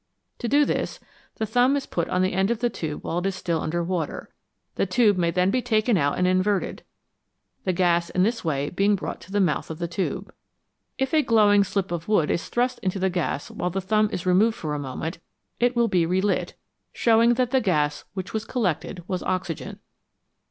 [0.39, 0.99] To do this,
[1.35, 3.83] the thumb is put on the end of the tube while it is still under
[3.83, 4.33] water,
[4.73, 6.81] the tube may then be taken out and inverted,
[7.65, 10.33] the gas in this way being brought to the mouth of the tube.
[10.97, 14.07] If a glowing slip of wood is thrust into the gas while CHEMISTRY AND AGRICULTURE
[14.07, 15.19] the thumb is removed for a moment,
[15.59, 16.55] it will be relit,
[16.91, 19.77] showing that the gas which was collected was oxygen.